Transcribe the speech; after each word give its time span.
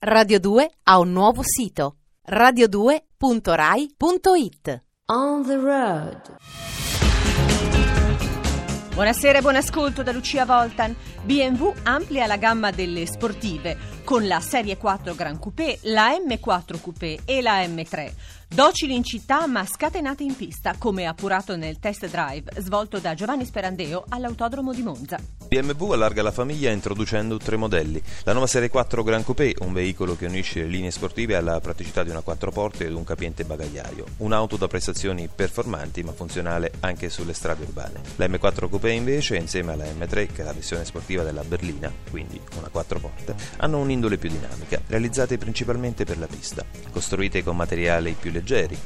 Radio 0.00 0.38
2 0.38 0.70
ha 0.84 1.00
un 1.00 1.10
nuovo 1.10 1.42
sito 1.42 1.96
radio2.rai.it 2.30 4.82
On 5.06 5.44
the 5.44 5.56
road. 5.56 6.36
Buonasera 8.94 9.38
e 9.38 9.40
buon 9.40 9.56
ascolto 9.56 10.04
da 10.04 10.12
Lucia 10.12 10.44
Voltan. 10.44 10.94
BMW 11.24 11.72
amplia 11.82 12.26
la 12.26 12.36
gamma 12.36 12.70
delle 12.70 13.06
sportive 13.06 13.76
con 14.04 14.24
la 14.28 14.38
Serie 14.38 14.76
4 14.76 15.16
Gran 15.16 15.40
Coupé, 15.40 15.80
la 15.82 16.16
M4 16.16 16.80
Coupé 16.80 17.18
e 17.24 17.42
la 17.42 17.64
M3. 17.64 18.12
Docili 18.48 18.94
in 18.94 19.04
città 19.04 19.46
ma 19.46 19.64
scatenate 19.66 20.22
in 20.22 20.34
pista, 20.34 20.74
come 20.78 21.04
appurato 21.04 21.54
nel 21.54 21.78
test 21.78 22.08
drive 22.08 22.50
svolto 22.56 22.98
da 22.98 23.12
Giovanni 23.12 23.44
Sperandeo 23.44 24.06
all'Autodromo 24.08 24.72
di 24.72 24.82
Monza. 24.82 25.20
BMW 25.48 25.92
allarga 25.92 26.22
la 26.22 26.30
famiglia 26.30 26.70
introducendo 26.70 27.36
tre 27.36 27.56
modelli. 27.56 28.02
La 28.24 28.32
nuova 28.32 28.46
Serie 28.46 28.68
4 28.68 29.02
Gran 29.02 29.22
Coupé, 29.22 29.54
un 29.60 29.72
veicolo 29.72 30.16
che 30.16 30.26
unisce 30.26 30.60
le 30.60 30.66
linee 30.66 30.90
sportive 30.90 31.36
alla 31.36 31.60
praticità 31.60 32.02
di 32.02 32.10
una 32.10 32.22
quattro 32.22 32.50
porte 32.50 32.86
ed 32.86 32.92
un 32.92 33.04
capiente 33.04 33.44
bagagliaio. 33.44 34.04
Un'auto 34.18 34.56
da 34.56 34.66
prestazioni 34.66 35.28
performanti 35.32 36.02
ma 36.02 36.12
funzionale 36.12 36.72
anche 36.80 37.10
sulle 37.10 37.34
strade 37.34 37.64
urbane. 37.64 38.00
La 38.16 38.26
M4 38.26 38.68
Coupé 38.68 38.92
invece, 38.92 39.36
insieme 39.36 39.72
alla 39.72 39.84
M3, 39.84 40.32
che 40.32 40.42
è 40.42 40.44
la 40.44 40.52
versione 40.52 40.84
sportiva 40.84 41.22
della 41.22 41.44
berlina, 41.44 41.92
quindi 42.10 42.40
una 42.58 42.68
quattro 42.68 42.98
porte, 42.98 43.34
hanno 43.58 43.78
un'indole 43.78 44.18
più 44.18 44.30
dinamica, 44.30 44.80
realizzate 44.86 45.38
principalmente 45.38 46.04
per 46.04 46.18
la 46.18 46.26
pista. 46.26 46.64
Costruite 46.90 47.42
con 47.42 47.56
materiali 47.56 48.16
più 48.18 48.30
leggeri, 48.30 48.37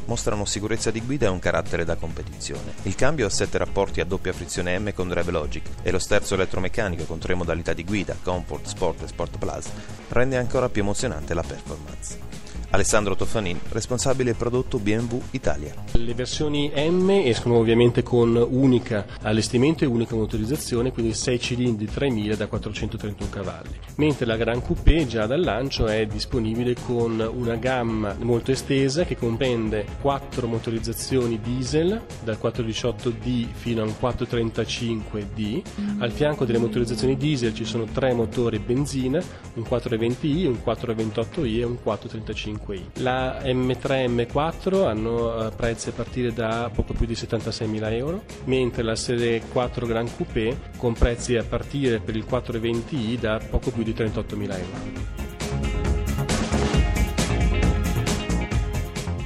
mostrano 0.07 0.45
sicurezza 0.45 0.91
di 0.91 1.01
guida 1.01 1.27
e 1.27 1.31
un 1.31 1.39
carattere 1.39 1.85
da 1.85 1.97
competizione. 1.97 2.75
Il 2.83 2.95
cambio 2.95 3.27
ha 3.27 3.31
sette 3.31 3.59
rapporti 3.59 4.01
a 4.01 4.05
doppia 4.05 4.33
frizione 4.33 4.79
M 4.79 4.93
con 4.93 5.09
Drive 5.09 5.31
Logic 5.31 5.67
e 5.83 5.91
lo 5.91 5.99
sterzo 5.99 6.35
elettromeccanico 6.35 7.05
con 7.05 7.19
tre 7.19 7.35
modalità 7.35 7.73
di 7.73 7.85
guida, 7.85 8.17
Comfort, 8.23 8.67
Sport 8.67 9.03
e 9.03 9.09
Sport 9.09 9.39
Plus, 9.39 9.67
rende 10.09 10.37
ancora 10.37 10.69
più 10.69 10.83
emozionante 10.83 11.35
la 11.35 11.43
performance. 11.43 12.32
Alessandro 12.73 13.15
Toffanin, 13.15 13.59
responsabile 13.69 14.33
prodotto 14.33 14.79
BMW 14.79 15.21
Italia. 15.33 15.75
Le 15.93 16.15
versioni 16.15 16.73
M 16.75 17.11
escono 17.11 17.59
ovviamente 17.59 18.03
con 18.03 18.35
unica 18.35 19.05
allestimento 19.21 19.85
e 19.85 19.87
unica 19.87 20.15
motorizzazione, 20.17 20.91
quindi 20.91 21.13
6 21.13 21.39
cilindri 21.39 21.85
3000 21.85 22.35
da 22.35 22.47
431 22.47 23.29
cavalli, 23.29 23.79
mentre 23.97 24.25
la 24.25 24.37
Gran 24.37 24.63
Coupé 24.63 25.07
già 25.07 25.27
dal 25.27 25.43
lancio 25.43 25.87
è 25.87 26.07
disponibile 26.07 26.75
con 26.87 27.21
una 27.35 27.57
gamma 27.57 28.17
molto 28.21 28.53
estesa 28.53 29.05
che 29.05 29.19
comprende 29.19 29.85
4 30.01 30.47
motorizzazioni 30.47 31.41
diesel 31.43 32.01
dal 32.25 32.39
418D 32.43 33.49
fino 33.53 33.83
al 33.83 33.95
435D. 34.01 35.63
Al 35.99 36.11
fianco 36.11 36.47
delle 36.47 36.59
motorizzazioni 36.59 37.19
diesel 37.19 37.53
ci 37.53 37.67
sono 37.67 37.85
tre 37.85 38.15
motori 38.15 38.59
benzina, 38.59 39.23
un 39.57 39.63
420i, 39.63 40.47
un 40.47 40.59
428i 40.65 41.59
e 41.59 41.65
un 41.65 41.77
435 41.83 42.61
5i. 42.67 43.03
La 43.03 43.41
M3 43.43 43.91
e 43.91 44.07
M4 44.07 44.87
hanno 44.87 45.47
eh, 45.47 45.51
prezzi 45.51 45.91
a 45.91 45.93
partire 45.93 46.33
da 46.33 46.71
poco 46.73 46.93
più 46.93 47.07
di 47.07 47.15
76.000 47.15 47.93
euro, 47.93 48.25
mentre 48.45 48.83
la 48.83 48.97
serie 48.97 49.41
4 49.41 49.87
Gran 49.87 50.15
Coupé 50.15 50.71
con 50.77 50.95
prezzi 50.95 51.37
a 51.37 51.45
partire 51.45 52.01
per 52.01 52.17
il 52.17 52.25
420i 52.29 53.19
da 53.19 53.39
poco 53.39 53.71
più 53.71 53.83
di 53.83 53.93
38.000 53.93 54.43
euro. 54.43 55.11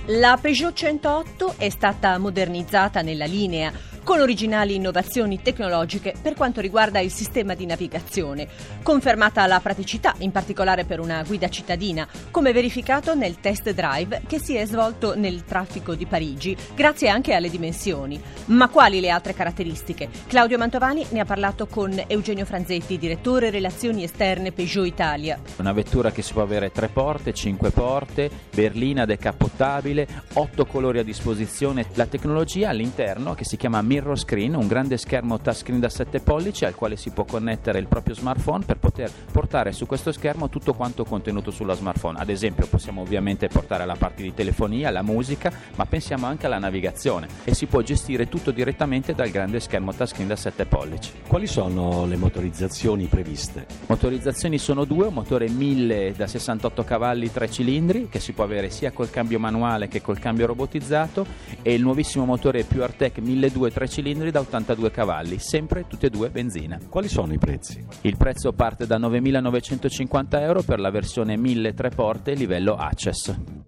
La 0.08 0.38
Peugeot 0.40 0.72
108 0.72 1.54
è 1.56 1.68
stata 1.68 2.16
modernizzata 2.18 3.02
nella 3.02 3.24
linea 3.24 3.72
con 4.06 4.20
originali 4.20 4.76
innovazioni 4.76 5.42
tecnologiche 5.42 6.14
per 6.22 6.34
quanto 6.34 6.60
riguarda 6.60 7.00
il 7.00 7.10
sistema 7.10 7.54
di 7.54 7.66
navigazione, 7.66 8.46
confermata 8.80 9.44
la 9.48 9.58
praticità, 9.58 10.14
in 10.18 10.30
particolare 10.30 10.84
per 10.84 11.00
una 11.00 11.24
guida 11.24 11.48
cittadina, 11.48 12.06
come 12.30 12.52
verificato 12.52 13.16
nel 13.16 13.40
test 13.40 13.68
drive 13.72 14.22
che 14.28 14.38
si 14.38 14.54
è 14.54 14.64
svolto 14.64 15.16
nel 15.16 15.42
traffico 15.42 15.96
di 15.96 16.06
Parigi, 16.06 16.56
grazie 16.76 17.08
anche 17.08 17.34
alle 17.34 17.50
dimensioni. 17.50 18.22
Ma 18.44 18.68
quali 18.68 19.00
le 19.00 19.10
altre 19.10 19.34
caratteristiche? 19.34 20.08
Claudio 20.28 20.56
Mantovani 20.56 21.04
ne 21.08 21.18
ha 21.18 21.24
parlato 21.24 21.66
con 21.66 22.00
Eugenio 22.06 22.44
Franzetti, 22.44 22.98
direttore 22.98 23.50
relazioni 23.50 24.04
esterne 24.04 24.52
Peugeot 24.52 24.86
Italia. 24.86 25.40
Una 25.56 25.72
vettura 25.72 26.12
che 26.12 26.22
si 26.22 26.32
può 26.32 26.42
avere 26.42 26.70
tre 26.70 26.86
porte, 26.86 27.34
cinque 27.34 27.72
porte, 27.72 28.30
berlina 28.54 29.04
decappottabile, 29.04 30.06
otto 30.34 30.64
colori 30.64 31.00
a 31.00 31.02
disposizione, 31.02 31.86
la 31.94 32.06
tecnologia 32.06 32.68
all'interno 32.68 33.34
che 33.34 33.44
si 33.44 33.56
chiama 33.56 33.82
mirror 33.96 34.18
screen, 34.18 34.54
un 34.54 34.66
grande 34.66 34.98
schermo 34.98 35.38
touchscreen 35.38 35.80
da 35.80 35.88
7 35.88 36.20
pollici 36.20 36.66
al 36.66 36.74
quale 36.74 36.96
si 36.96 37.10
può 37.10 37.24
connettere 37.24 37.78
il 37.78 37.86
proprio 37.86 38.14
smartphone 38.14 38.64
per 38.66 38.76
poter 38.76 39.10
portare 39.32 39.72
su 39.72 39.86
questo 39.86 40.12
schermo 40.12 40.50
tutto 40.50 40.74
quanto 40.74 41.04
contenuto 41.04 41.50
sulla 41.50 41.72
smartphone. 41.72 42.18
Ad 42.18 42.28
esempio 42.28 42.66
possiamo 42.66 43.00
ovviamente 43.00 43.48
portare 43.48 43.86
la 43.86 43.96
parte 43.96 44.22
di 44.22 44.34
telefonia, 44.34 44.90
la 44.90 45.00
musica, 45.00 45.50
ma 45.76 45.86
pensiamo 45.86 46.26
anche 46.26 46.44
alla 46.44 46.58
navigazione 46.58 47.26
e 47.44 47.54
si 47.54 47.64
può 47.64 47.80
gestire 47.80 48.28
tutto 48.28 48.50
direttamente 48.50 49.14
dal 49.14 49.30
grande 49.30 49.60
schermo 49.60 49.94
touchscreen 49.94 50.28
da 50.28 50.36
7 50.36 50.66
pollici. 50.66 51.12
Quali 51.26 51.46
sono 51.46 52.04
le 52.04 52.16
motorizzazioni 52.16 53.06
previste? 53.06 53.64
Motorizzazioni 53.86 54.58
sono 54.58 54.84
due, 54.84 55.06
un 55.06 55.14
motore 55.14 55.48
1000 55.48 56.12
da 56.14 56.26
68 56.26 56.84
cavalli 56.84 57.32
3 57.32 57.50
cilindri 57.50 58.08
che 58.10 58.20
si 58.20 58.32
può 58.32 58.44
avere 58.44 58.68
sia 58.68 58.92
col 58.92 59.08
cambio 59.08 59.38
manuale 59.38 59.88
che 59.88 60.02
col 60.02 60.18
cambio 60.18 60.44
robotizzato 60.44 61.24
e 61.62 61.72
il 61.72 61.80
nuovissimo 61.80 62.26
motore 62.26 62.64
più 62.64 62.82
Artec 62.82 63.20
1200 63.20 63.85
3 63.86 63.88
cilindri 63.88 64.30
da 64.30 64.40
82 64.40 64.90
cavalli, 64.90 65.38
sempre 65.38 65.86
tutte 65.86 66.06
e 66.06 66.10
due 66.10 66.28
benzina. 66.30 66.78
Quali 66.88 67.08
sono 67.08 67.32
i 67.32 67.38
prezzi? 67.38 67.84
Il 68.02 68.16
prezzo 68.16 68.52
parte 68.52 68.86
da 68.86 68.98
9.950 68.98 70.40
euro 70.40 70.62
per 70.62 70.80
la 70.80 70.90
versione 70.90 71.36
1000 71.36 71.72
3 71.72 71.88
porte 71.90 72.34
livello 72.34 72.74
Access. 72.74 73.65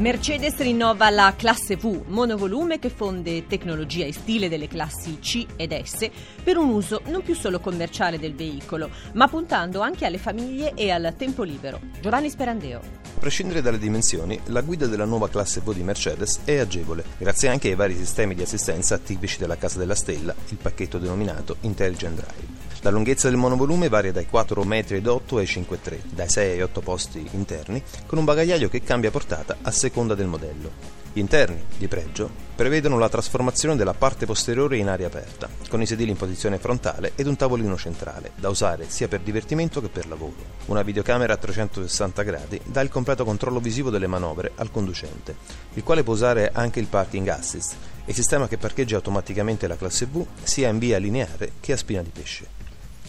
Mercedes 0.00 0.56
rinnova 0.56 1.10
la 1.10 1.34
classe 1.36 1.76
V, 1.76 2.04
monovolume 2.06 2.78
che 2.78 2.88
fonde 2.88 3.46
tecnologia 3.46 4.06
e 4.06 4.14
stile 4.14 4.48
delle 4.48 4.66
classi 4.66 5.18
C 5.18 5.44
ed 5.56 5.78
S 5.78 6.08
per 6.42 6.56
un 6.56 6.70
uso 6.70 7.02
non 7.08 7.20
più 7.20 7.34
solo 7.34 7.60
commerciale 7.60 8.18
del 8.18 8.34
veicolo, 8.34 8.88
ma 9.12 9.28
puntando 9.28 9.80
anche 9.80 10.06
alle 10.06 10.16
famiglie 10.16 10.72
e 10.72 10.90
al 10.90 11.12
tempo 11.18 11.42
libero. 11.42 11.78
Giovanni 12.00 12.30
Sperandeo. 12.30 12.78
A 12.78 13.20
prescindere 13.20 13.60
dalle 13.60 13.76
dimensioni, 13.76 14.40
la 14.46 14.62
guida 14.62 14.86
della 14.86 15.04
nuova 15.04 15.28
classe 15.28 15.60
V 15.60 15.74
di 15.74 15.82
Mercedes 15.82 16.40
è 16.44 16.56
agevole, 16.56 17.04
grazie 17.18 17.50
anche 17.50 17.68
ai 17.68 17.74
vari 17.74 17.94
sistemi 17.94 18.34
di 18.34 18.40
assistenza 18.40 18.96
tipici 18.96 19.36
della 19.38 19.58
Casa 19.58 19.78
della 19.78 19.94
Stella, 19.94 20.34
il 20.48 20.56
pacchetto 20.56 20.96
denominato 20.96 21.56
Intelligent 21.60 22.14
Drive. 22.14 22.69
La 22.82 22.88
lunghezza 22.88 23.28
del 23.28 23.36
monovolume 23.36 23.90
varia 23.90 24.10
dai 24.10 24.26
4,8 24.30 24.64
m 24.64 24.72
ai 24.72 25.44
5,3 25.44 25.98
dai 26.08 26.28
6 26.30 26.50
ai 26.52 26.62
8 26.62 26.80
posti 26.80 27.28
interni, 27.32 27.82
con 28.06 28.16
un 28.16 28.24
bagagliaio 28.24 28.70
che 28.70 28.82
cambia 28.82 29.10
portata 29.10 29.58
a 29.60 29.70
seconda 29.70 30.14
del 30.14 30.26
modello. 30.26 30.98
Gli 31.12 31.18
interni, 31.18 31.62
di 31.76 31.88
pregio, 31.88 32.30
prevedono 32.54 32.96
la 32.96 33.10
trasformazione 33.10 33.76
della 33.76 33.92
parte 33.92 34.24
posteriore 34.24 34.78
in 34.78 34.88
aria 34.88 35.08
aperta, 35.08 35.50
con 35.68 35.82
i 35.82 35.86
sedili 35.86 36.10
in 36.10 36.16
posizione 36.16 36.58
frontale 36.58 37.12
ed 37.16 37.26
un 37.26 37.36
tavolino 37.36 37.76
centrale, 37.76 38.30
da 38.36 38.48
usare 38.48 38.88
sia 38.88 39.08
per 39.08 39.20
divertimento 39.20 39.82
che 39.82 39.88
per 39.88 40.06
lavoro. 40.06 40.36
Una 40.66 40.82
videocamera 40.82 41.34
a 41.34 41.36
360 41.36 42.22
gradi 42.22 42.60
dà 42.64 42.80
il 42.80 42.88
completo 42.88 43.26
controllo 43.26 43.60
visivo 43.60 43.90
delle 43.90 44.06
manovre 44.06 44.52
al 44.54 44.70
conducente, 44.70 45.36
il 45.74 45.82
quale 45.82 46.02
può 46.02 46.14
usare 46.14 46.50
anche 46.54 46.80
il 46.80 46.86
parking 46.86 47.28
assist, 47.28 47.74
il 48.06 48.14
sistema 48.14 48.48
che 48.48 48.56
parcheggia 48.56 48.96
automaticamente 48.96 49.66
la 49.66 49.76
classe 49.76 50.06
V 50.06 50.24
sia 50.42 50.68
in 50.68 50.78
via 50.78 50.96
lineare 50.96 51.52
che 51.60 51.72
a 51.74 51.76
spina 51.76 52.00
di 52.00 52.10
pesce. 52.10 52.59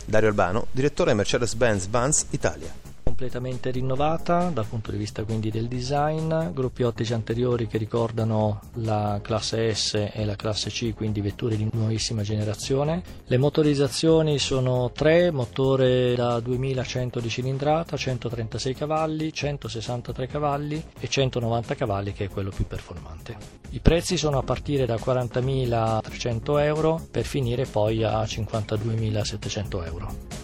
Dario 0.06 0.30
Albano, 0.30 0.68
direttore 0.72 1.14
Mercedes-Benz 1.14 1.88
Vans 1.88 2.26
Italia 2.32 2.81
completamente 3.22 3.70
rinnovata 3.70 4.50
dal 4.50 4.66
punto 4.66 4.90
di 4.90 4.98
vista 4.98 5.24
quindi 5.24 5.52
del 5.52 5.68
design, 5.68 6.34
gruppi 6.54 6.82
ottici 6.82 7.14
anteriori 7.14 7.68
che 7.68 7.78
ricordano 7.78 8.62
la 8.78 9.20
classe 9.22 9.76
S 9.76 10.10
e 10.12 10.26
la 10.26 10.36
classe 10.36 10.72
C, 10.72 10.96
quindi 10.96 11.22
vetture 11.22 11.56
di 11.56 11.70
nuovissima 11.72 12.24
generazione. 12.24 13.04
Le 13.28 13.38
motorizzazioni 13.38 14.40
sono 14.40 14.90
tre, 14.92 15.30
motore 15.30 16.16
da 16.16 16.40
2100 16.40 17.20
di 17.20 17.30
cilindrata, 17.30 17.96
136 17.96 18.74
cavalli, 18.74 19.32
163 19.32 20.26
cavalli 20.26 20.84
e 21.00 21.08
190 21.08 21.76
cavalli 21.76 22.14
che 22.14 22.24
è 22.26 22.28
quello 22.28 22.50
più 22.50 22.66
performante. 22.66 23.38
I 23.70 23.80
prezzi 23.82 24.18
sono 24.18 24.40
a 24.40 24.44
partire 24.44 24.88
da 24.88 24.96
40.300 24.96 26.60
euro 26.64 27.00
per 27.12 27.24
finire 27.24 27.66
poi 27.66 28.04
a 28.04 28.24
52.700 28.24 29.86
euro. 29.86 30.41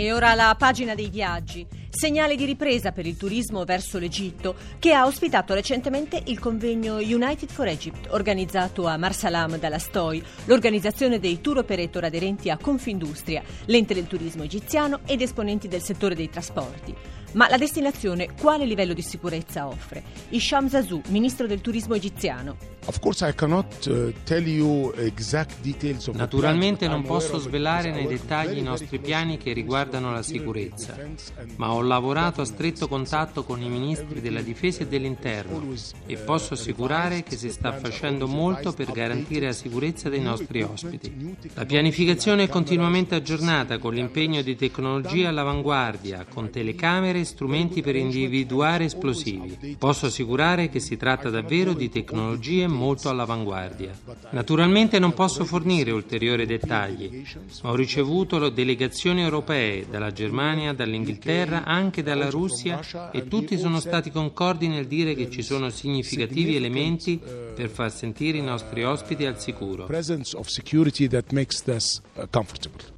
E 0.00 0.12
ora 0.12 0.34
la 0.34 0.54
pagina 0.56 0.94
dei 0.94 1.10
viaggi. 1.10 1.66
Segnale 1.90 2.36
di 2.36 2.44
ripresa 2.44 2.92
per 2.92 3.04
il 3.04 3.16
turismo 3.16 3.64
verso 3.64 3.98
l'Egitto, 3.98 4.54
che 4.78 4.92
ha 4.92 5.04
ospitato 5.04 5.54
recentemente 5.54 6.22
il 6.26 6.38
convegno 6.38 6.98
United 6.98 7.50
for 7.50 7.66
Egypt, 7.66 8.06
organizzato 8.10 8.86
a 8.86 8.96
Marsalam 8.96 9.58
dalla 9.58 9.80
STOI, 9.80 10.22
l'organizzazione 10.44 11.18
dei 11.18 11.40
tour 11.40 11.58
operator 11.58 12.04
aderenti 12.04 12.48
a 12.48 12.56
Confindustria, 12.56 13.42
l'ente 13.64 13.92
del 13.92 14.06
turismo 14.06 14.44
egiziano 14.44 15.00
ed 15.04 15.20
esponenti 15.20 15.66
del 15.66 15.82
settore 15.82 16.14
dei 16.14 16.30
trasporti. 16.30 16.94
Ma 17.32 17.48
la 17.48 17.58
destinazione 17.58 18.28
quale 18.40 18.66
livello 18.66 18.92
di 18.92 19.02
sicurezza 19.02 19.66
offre? 19.66 20.04
Isham 20.28 20.68
Zazou, 20.68 21.02
ministro 21.08 21.48
del 21.48 21.60
turismo 21.60 21.94
egiziano. 21.94 22.77
Naturalmente 26.14 26.88
non 26.88 27.02
posso 27.02 27.38
svelare 27.38 27.90
nei 27.90 28.06
dettagli 28.06 28.56
i 28.56 28.62
nostri 28.62 28.98
piani 28.98 29.36
che 29.36 29.52
riguardano 29.52 30.10
la 30.10 30.22
sicurezza, 30.22 30.96
ma 31.56 31.70
ho 31.74 31.82
lavorato 31.82 32.40
a 32.40 32.46
stretto 32.46 32.88
contatto 32.88 33.44
con 33.44 33.60
i 33.60 33.68
ministri 33.68 34.22
della 34.22 34.40
difesa 34.40 34.84
e 34.84 34.86
dell'interno 34.86 35.62
e 36.06 36.16
posso 36.16 36.54
assicurare 36.54 37.22
che 37.22 37.36
si 37.36 37.50
sta 37.50 37.74
facendo 37.74 38.26
molto 38.26 38.72
per 38.72 38.90
garantire 38.90 39.46
la 39.46 39.52
sicurezza 39.52 40.08
dei 40.08 40.22
nostri 40.22 40.62
ospiti. 40.62 41.36
La 41.52 41.66
pianificazione 41.66 42.44
è 42.44 42.48
continuamente 42.48 43.14
aggiornata 43.14 43.76
con 43.76 43.92
l'impegno 43.92 44.40
di 44.40 44.56
tecnologie 44.56 45.26
all'avanguardia, 45.26 46.24
con 46.24 46.48
telecamere 46.48 47.20
e 47.20 47.24
strumenti 47.24 47.82
per 47.82 47.96
individuare 47.96 48.84
esplosivi. 48.84 49.76
Posso 49.78 50.06
assicurare 50.06 50.70
che 50.70 50.80
si 50.80 50.96
tratta 50.96 51.28
davvero 51.28 51.74
di 51.74 51.90
tecnologie 51.90 52.66
molto 52.66 52.76
all'avanguardia. 53.08 53.92
Naturalmente 54.30 54.98
non 54.98 55.12
posso 55.12 55.44
fornire 55.44 55.90
ulteriori 55.90 56.46
dettagli, 56.46 57.24
ma 57.62 57.70
ho 57.70 57.74
ricevuto 57.74 58.48
delegazioni 58.48 59.22
europee 59.22 59.86
dalla 59.88 60.12
Germania, 60.12 60.72
dall'Inghilterra, 60.72 61.64
anche 61.64 62.02
dalla 62.02 62.30
Russia 62.30 63.10
e 63.10 63.26
tutti 63.28 63.58
sono 63.58 63.80
stati 63.80 64.10
concordi 64.10 64.68
nel 64.68 64.86
dire 64.86 65.14
che 65.14 65.30
ci 65.30 65.42
sono 65.42 65.70
significativi 65.70 66.56
elementi 66.56 67.20
per 67.58 67.68
far 67.68 67.92
sentire 67.92 68.38
i 68.38 68.42
nostri 68.42 68.84
ospiti 68.84 69.26
al 69.26 69.40
sicuro. 69.40 69.88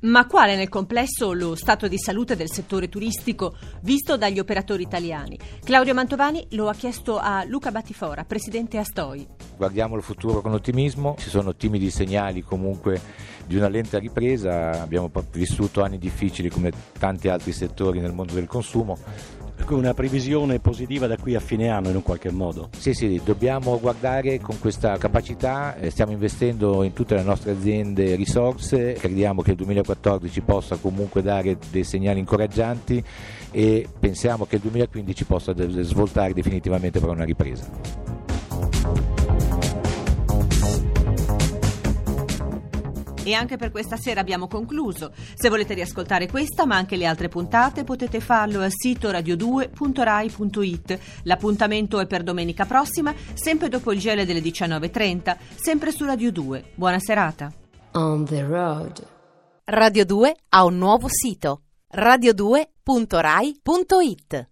Ma 0.00 0.26
quale 0.26 0.56
nel 0.56 0.68
complesso 0.68 1.32
lo 1.32 1.54
stato 1.54 1.88
di 1.88 1.98
salute 1.98 2.36
del 2.36 2.50
settore 2.50 2.88
turistico 2.88 3.56
visto 3.82 4.16
dagli 4.16 4.38
operatori 4.38 4.82
italiani? 4.82 5.38
Claudio 5.64 5.94
Mantovani 5.94 6.46
lo 6.50 6.68
ha 6.68 6.74
chiesto 6.74 7.18
a 7.18 7.44
Luca 7.44 7.70
Battifora, 7.70 8.24
presidente 8.24 8.78
Astoi. 8.78 9.49
Guardiamo 9.60 9.94
il 9.94 10.02
futuro 10.02 10.40
con 10.40 10.54
ottimismo, 10.54 11.16
ci 11.18 11.28
sono 11.28 11.54
timidi 11.54 11.90
segnali 11.90 12.42
comunque 12.42 12.98
di 13.46 13.56
una 13.56 13.68
lenta 13.68 13.98
ripresa, 13.98 14.80
abbiamo 14.80 15.10
vissuto 15.32 15.82
anni 15.82 15.98
difficili 15.98 16.48
come 16.48 16.72
tanti 16.98 17.28
altri 17.28 17.52
settori 17.52 18.00
nel 18.00 18.14
mondo 18.14 18.32
del 18.32 18.46
consumo. 18.46 18.96
Una 19.68 19.92
previsione 19.92 20.60
positiva 20.60 21.06
da 21.06 21.18
qui 21.18 21.34
a 21.34 21.40
fine 21.40 21.68
anno 21.68 21.90
in 21.90 21.96
un 21.96 22.02
qualche 22.02 22.30
modo. 22.30 22.70
Sì, 22.74 22.94
sì, 22.94 23.20
dobbiamo 23.22 23.78
guardare 23.78 24.40
con 24.40 24.58
questa 24.58 24.96
capacità, 24.96 25.76
eh, 25.76 25.90
stiamo 25.90 26.12
investendo 26.12 26.82
in 26.82 26.94
tutte 26.94 27.14
le 27.14 27.22
nostre 27.22 27.50
aziende 27.50 28.14
risorse, 28.14 28.94
crediamo 28.94 29.42
che 29.42 29.50
il 29.50 29.56
2014 29.58 30.40
possa 30.40 30.76
comunque 30.76 31.20
dare 31.20 31.58
dei 31.70 31.84
segnali 31.84 32.18
incoraggianti 32.18 33.04
e 33.50 33.86
pensiamo 33.98 34.46
che 34.46 34.54
il 34.54 34.62
2015 34.62 35.24
possa 35.26 35.54
svoltare 35.82 36.32
definitivamente 36.32 36.98
per 36.98 37.10
una 37.10 37.24
ripresa. 37.24 38.09
E 43.30 43.34
anche 43.34 43.56
per 43.56 43.70
questa 43.70 43.96
sera 43.96 44.20
abbiamo 44.20 44.48
concluso. 44.48 45.12
Se 45.34 45.48
volete 45.48 45.74
riascoltare 45.74 46.26
questa, 46.26 46.66
ma 46.66 46.74
anche 46.74 46.96
le 46.96 47.06
altre 47.06 47.28
puntate, 47.28 47.84
potete 47.84 48.18
farlo 48.18 48.60
al 48.60 48.72
sito 48.72 49.08
radio2.rai.it. 49.08 50.98
L'appuntamento 51.22 52.00
è 52.00 52.08
per 52.08 52.24
domenica 52.24 52.64
prossima, 52.64 53.14
sempre 53.34 53.68
dopo 53.68 53.92
il 53.92 54.00
gele 54.00 54.26
delle 54.26 54.40
19.30, 54.40 55.36
sempre 55.54 55.92
su 55.92 56.04
Radio 56.04 56.32
2. 56.32 56.72
Buona 56.74 56.98
serata. 56.98 57.52
On 57.92 58.24
the 58.24 58.42
road. 58.42 59.06
Radio 59.62 60.04
2 60.04 60.36
ha 60.48 60.64
un 60.64 60.78
nuovo 60.78 61.06
sito 61.08 61.62
radio2.rai.it 61.94 64.48